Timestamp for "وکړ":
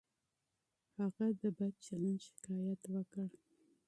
2.93-3.27